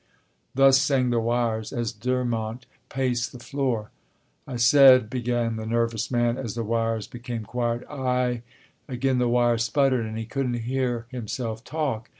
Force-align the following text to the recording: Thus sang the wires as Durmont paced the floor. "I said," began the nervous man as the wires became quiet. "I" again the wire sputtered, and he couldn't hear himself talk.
Thus 0.55 0.79
sang 0.79 1.11
the 1.11 1.19
wires 1.19 1.71
as 1.71 1.91
Durmont 1.91 2.65
paced 2.89 3.31
the 3.33 3.37
floor. 3.39 3.91
"I 4.47 4.55
said," 4.55 5.11
began 5.11 5.57
the 5.57 5.65
nervous 5.67 6.09
man 6.09 6.39
as 6.39 6.55
the 6.55 6.63
wires 6.63 7.05
became 7.05 7.43
quiet. 7.43 7.83
"I" 7.87 8.41
again 8.87 9.19
the 9.19 9.29
wire 9.29 9.59
sputtered, 9.59 10.07
and 10.07 10.17
he 10.17 10.25
couldn't 10.25 10.61
hear 10.65 11.05
himself 11.11 11.63
talk. 11.63 12.09